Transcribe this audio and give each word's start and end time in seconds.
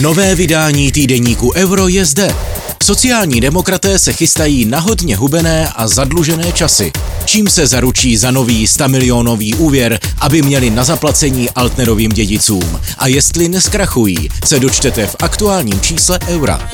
Nové 0.00 0.34
vydání 0.34 0.92
týdeníku 0.92 1.52
Euro 1.54 1.88
je 1.88 2.04
zde. 2.04 2.34
Sociální 2.82 3.40
demokraté 3.40 3.98
se 3.98 4.12
chystají 4.12 4.64
na 4.64 4.80
hodně 4.80 5.16
hubené 5.16 5.68
a 5.76 5.88
zadlužené 5.88 6.52
časy. 6.52 6.92
Čím 7.24 7.48
se 7.48 7.66
zaručí 7.66 8.16
za 8.16 8.30
nový 8.30 8.66
100 8.66 8.88
milionový 8.88 9.54
úvěr, 9.54 10.00
aby 10.20 10.42
měli 10.42 10.70
na 10.70 10.84
zaplacení 10.84 11.50
Altnerovým 11.50 12.12
dědicům? 12.12 12.80
A 12.98 13.06
jestli 13.06 13.48
neskrachují, 13.48 14.28
se 14.44 14.60
dočtete 14.60 15.06
v 15.06 15.16
aktuálním 15.18 15.80
čísle 15.80 16.18
Eura. 16.28 16.70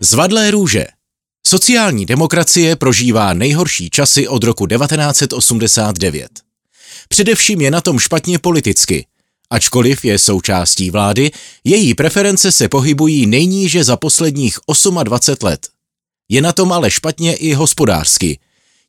Zvadlé 0.00 0.50
růže. 0.50 0.86
Sociální 1.46 2.06
demokracie 2.06 2.76
prožívá 2.76 3.34
nejhorší 3.34 3.90
časy 3.90 4.28
od 4.28 4.44
roku 4.44 4.66
1989. 4.66 6.28
Především 7.08 7.60
je 7.60 7.70
na 7.70 7.80
tom 7.80 7.98
špatně 7.98 8.38
politicky. 8.38 9.06
Ačkoliv 9.52 10.04
je 10.04 10.18
součástí 10.18 10.90
vlády, 10.90 11.30
její 11.64 11.94
preference 11.94 12.52
se 12.52 12.68
pohybují 12.68 13.26
nejníže 13.26 13.84
za 13.84 13.96
posledních 13.96 14.58
28 15.02 15.46
let. 15.46 15.68
Je 16.28 16.42
na 16.42 16.52
tom 16.52 16.72
ale 16.72 16.90
špatně 16.90 17.36
i 17.36 17.52
hospodářsky. 17.52 18.38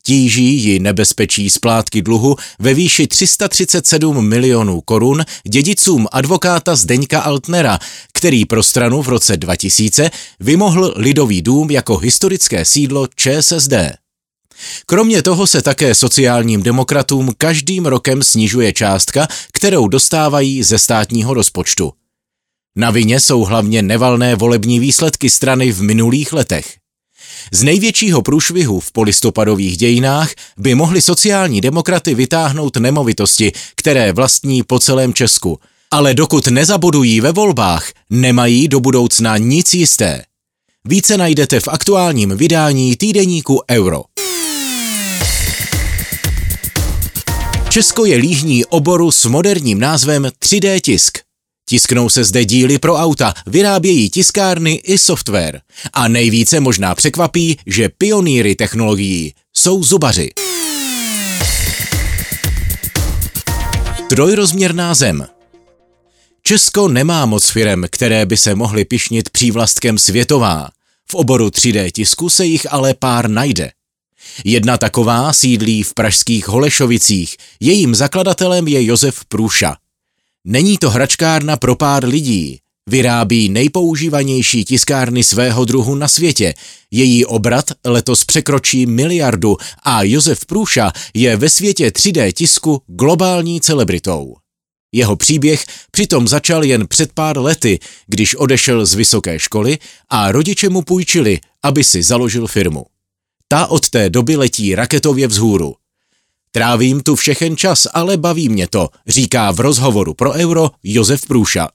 Tíží 0.04 0.64
ji 0.64 0.80
nebezpečí 0.80 1.50
splátky 1.50 2.02
dluhu 2.02 2.36
ve 2.60 2.74
výši 2.74 3.08
337 3.08 4.28
milionů 4.28 4.82
korun 4.82 5.26
dědicům 5.48 6.08
advokáta 6.12 6.76
Zdeňka 6.76 7.22
Altnera, 7.22 7.80
který 8.14 8.46
pro 8.46 8.64
stranu 8.64 9.02
v 9.02 9.08
roce 9.08 9.38
2000 9.38 10.10
vymohl 10.40 10.94
Lidový 10.96 11.42
dům 11.42 11.72
jako 11.72 11.98
historické 11.98 12.66
sídlo 12.66 13.08
ČSSD. 13.16 13.74
Kromě 14.86 15.22
toho 15.22 15.48
se 15.48 15.62
také 15.62 15.96
sociálním 15.96 16.64
demokratům 16.64 17.30
každým 17.38 17.86
rokem 17.86 18.24
snižuje 18.24 18.74
částka, 18.74 19.28
kterou 19.54 19.88
dostávají 19.88 20.64
ze 20.64 20.80
státního 20.80 21.34
rozpočtu. 21.34 21.94
Na 22.76 22.92
vině 22.92 23.20
jsou 23.20 23.42
hlavně 23.42 23.82
nevalné 23.82 24.36
volební 24.36 24.80
výsledky 24.80 25.30
strany 25.30 25.72
v 25.72 25.82
minulých 25.82 26.34
letech. 26.34 26.78
Z 27.52 27.64
největšího 27.64 28.22
průšvihu 28.22 28.80
v 28.80 28.92
polistopadových 28.92 29.78
dějinách 29.78 30.32
by 30.58 30.76
mohli 30.76 31.02
sociální 31.02 31.62
demokraty 31.62 32.16
vytáhnout 32.16 32.78
nemovitosti, 32.78 33.52
které 33.76 34.14
vlastní 34.14 34.64
po 34.64 34.80
celém 34.80 35.14
Česku. 35.14 35.60
Ale 35.92 36.14
dokud 36.14 36.48
nezabodují 36.48 37.22
ve 37.22 37.32
volbách, 37.32 37.92
nemají 38.10 38.68
do 38.68 38.80
budoucna 38.80 39.38
nic 39.38 39.74
jisté. 39.74 40.24
Více 40.86 41.18
najdete 41.18 41.60
v 41.60 41.68
aktuálním 41.68 42.38
vydání 42.38 42.96
týdeníku 42.96 43.60
Euro. 43.72 44.04
Česko 47.72 48.06
je 48.06 48.18
líhní 48.18 48.66
oboru 48.66 49.12
s 49.12 49.26
moderním 49.26 49.80
názvem 49.80 50.24
3D 50.24 50.80
tisk. 50.82 51.18
Tisknou 51.70 52.10
se 52.10 52.24
zde 52.24 52.46
díly 52.46 52.80
pro 52.80 52.96
auta, 52.96 53.34
vyrábějí 53.48 54.10
tiskárny 54.10 54.74
i 54.74 54.98
software. 54.98 55.62
A 55.94 56.08
nejvíce 56.08 56.60
možná 56.60 56.96
překvapí, 56.96 57.58
že 57.66 57.90
pionýry 57.90 58.56
technologií 58.56 59.34
jsou 59.54 59.84
zubaři. 59.84 60.30
Trojrozměrná 64.10 64.94
zem. 64.94 65.28
Česko 66.44 66.88
nemá 66.88 67.26
moc 67.26 67.50
firem, 67.50 67.86
které 67.90 68.26
by 68.26 68.38
se 68.38 68.56
mohly 68.56 68.86
pišnit 68.86 69.30
přívlastkem 69.30 69.98
světová. 69.98 70.70
V 71.12 71.16
oboru 71.16 71.48
3D 71.48 71.92
tisku 71.92 72.30
se 72.30 72.46
jich 72.46 72.74
ale 72.74 72.94
pár 72.94 73.30
najde. 73.30 73.72
Jedna 74.46 74.78
taková 74.78 75.34
sídlí 75.34 75.84
v 75.84 75.94
pražských 75.94 76.48
Holešovicích. 76.48 77.36
Jejím 77.60 77.96
zakladatelem 77.96 78.68
je 78.68 78.86
Josef 78.86 79.26
Průša. 79.26 79.76
Není 80.46 80.78
to 80.78 80.90
hračkárna 80.90 81.58
pro 81.58 81.76
pár 81.76 82.06
lidí. 82.06 82.60
Vyrábí 82.90 83.50
nejpoužívanější 83.50 84.66
tiskárny 84.66 85.24
svého 85.24 85.66
druhu 85.66 85.96
na 85.96 86.08
světě. 86.08 86.54
Její 86.92 87.26
obrat 87.26 87.66
letos 87.86 88.26
překročí 88.26 88.86
miliardu 88.86 89.58
a 89.84 90.04
Josef 90.04 90.46
Průša 90.46 90.92
je 91.14 91.38
ve 91.38 91.50
světě 91.50 91.88
3D 91.90 92.32
tisku 92.34 92.82
globální 92.88 93.62
celebritou. 93.62 94.36
Jeho 94.92 95.16
příběh 95.16 95.66
přitom 95.92 96.28
začal 96.28 96.64
jen 96.64 96.88
před 96.88 97.14
pár 97.14 97.38
lety, 97.38 97.80
když 98.08 98.36
odešel 98.36 98.86
z 98.86 98.94
vysoké 98.94 99.40
školy 99.40 99.78
a 100.10 100.32
rodiče 100.32 100.70
mu 100.70 100.82
půjčili, 100.82 101.40
aby 101.64 101.84
si 101.84 102.04
založil 102.04 102.48
firmu. 102.48 102.86
Ta 103.52 103.68
od 103.68 103.90
té 103.90 104.10
doby 104.10 104.36
letí 104.36 104.76
raketově 104.76 105.28
vzhůru. 105.28 105.76
Trávím 106.52 107.02
tu 107.02 107.16
všechen 107.16 107.58
čas, 107.58 107.88
ale 107.94 108.18
baví 108.18 108.50
mě 108.50 108.68
to, 108.68 108.90
říká 109.08 109.52
v 109.52 109.60
rozhovoru 109.60 110.14
pro 110.14 110.32
Euro 110.32 110.70
Josef 110.84 111.26
Průša. 111.26 111.70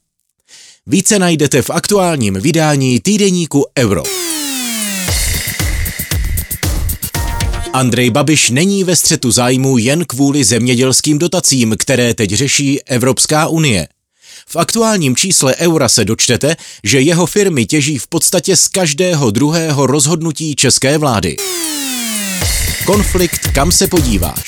Více 0.86 1.18
najdete 1.18 1.62
v 1.62 1.70
aktuálním 1.70 2.34
vydání 2.34 3.00
týdeníku 3.00 3.64
Euro. 3.78 4.02
Andrej 7.72 8.10
Babiš 8.10 8.50
není 8.50 8.84
ve 8.84 8.96
střetu 8.96 9.30
zájmu 9.30 9.78
jen 9.78 10.04
kvůli 10.04 10.44
zemědělským 10.44 11.18
dotacím, 11.18 11.74
které 11.78 12.14
teď 12.14 12.30
řeší 12.30 12.82
Evropská 12.82 13.46
unie. 13.46 13.88
V 14.48 14.56
aktuálním 14.56 15.16
čísle 15.16 15.56
Eura 15.56 15.88
se 15.88 16.04
dočtete, 16.04 16.56
že 16.84 17.00
jeho 17.00 17.26
firmy 17.26 17.66
těží 17.66 17.98
v 17.98 18.06
podstatě 18.06 18.56
z 18.56 18.68
každého 18.68 19.30
druhého 19.30 19.86
rozhodnutí 19.86 20.54
české 20.54 20.98
vlády. 20.98 21.36
Konflikt 22.86 23.46
kam 23.54 23.72
se 23.72 23.88
podíváš. 23.88 24.44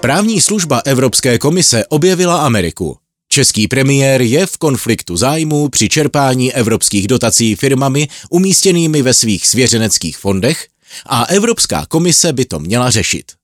Právní 0.00 0.40
služba 0.40 0.82
Evropské 0.84 1.38
komise 1.38 1.86
objevila 1.86 2.36
Ameriku. 2.36 2.96
Český 3.28 3.68
premiér 3.68 4.22
je 4.22 4.46
v 4.46 4.56
konfliktu 4.56 5.16
zájmů 5.16 5.68
při 5.68 5.88
čerpání 5.88 6.52
evropských 6.52 7.08
dotací 7.08 7.54
firmami 7.54 8.08
umístěnými 8.30 9.02
ve 9.02 9.14
svých 9.14 9.46
svěřeneckých 9.46 10.18
fondech 10.18 10.66
a 11.06 11.24
Evropská 11.24 11.86
komise 11.86 12.32
by 12.32 12.44
to 12.44 12.58
měla 12.58 12.90
řešit. 12.90 13.37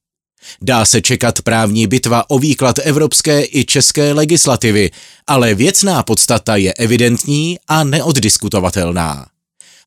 Dá 0.62 0.84
se 0.84 1.00
čekat 1.00 1.42
právní 1.42 1.86
bitva 1.86 2.30
o 2.30 2.38
výklad 2.38 2.76
evropské 2.82 3.44
i 3.52 3.64
české 3.64 4.12
legislativy, 4.12 4.90
ale 5.26 5.54
věcná 5.54 6.02
podstata 6.02 6.56
je 6.56 6.72
evidentní 6.72 7.58
a 7.68 7.84
neoddiskutovatelná. 7.84 9.26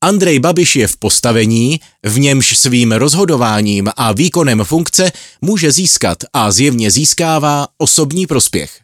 Andrej 0.00 0.38
Babiš 0.38 0.76
je 0.76 0.86
v 0.86 0.96
postavení, 0.96 1.80
v 2.02 2.18
němž 2.18 2.58
svým 2.58 2.92
rozhodováním 2.92 3.88
a 3.96 4.12
výkonem 4.12 4.64
funkce 4.64 5.12
může 5.40 5.72
získat 5.72 6.18
a 6.32 6.52
zjevně 6.52 6.90
získává 6.90 7.68
osobní 7.78 8.26
prospěch. 8.26 8.80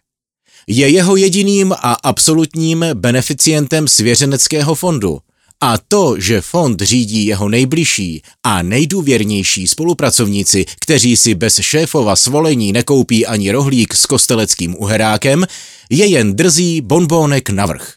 Je 0.67 0.89
jeho 0.89 1.17
jediným 1.17 1.73
a 1.73 1.93
absolutním 1.93 2.85
beneficientem 2.95 3.89
svěřeneckého 3.89 4.75
fondu– 4.75 5.19
a 5.61 5.79
to, 5.89 6.21
že 6.21 6.41
fond 6.41 6.81
řídí 6.81 7.27
jeho 7.27 7.49
nejbližší 7.49 8.23
a 8.43 8.63
nejdůvěrnější 8.63 9.69
spolupracovníci, 9.69 10.65
kteří 10.81 11.17
si 11.17 11.35
bez 11.35 11.61
šéfova 11.61 12.17
svolení 12.17 12.73
nekoupí 12.73 13.27
ani 13.27 13.51
rohlík 13.51 13.95
s 13.95 14.07
kosteleckým 14.07 14.77
uherákem, 14.79 15.47
je 15.91 16.07
jen 16.07 16.37
drzý 16.37 16.81
bonbónek 16.81 17.51
navrh. 17.51 17.93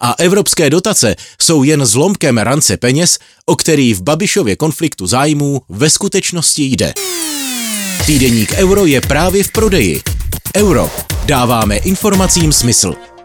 A 0.00 0.14
evropské 0.18 0.70
dotace 0.70 1.16
jsou 1.40 1.62
jen 1.62 1.86
zlomkem 1.86 2.38
rance 2.38 2.76
peněz, 2.76 3.18
o 3.46 3.56
který 3.56 3.94
v 3.94 4.02
Babišově 4.02 4.56
konfliktu 4.56 5.06
zájmů 5.06 5.60
ve 5.68 5.90
skutečnosti 5.90 6.64
jde. 6.64 6.94
Týdeník 8.06 8.52
Euro 8.52 8.86
je 8.86 9.00
právě 9.00 9.44
v 9.44 9.52
prodeji. 9.52 10.02
Euro. 10.56 10.90
Dáváme 11.26 11.76
informacím 11.76 12.52
smysl. 12.52 13.15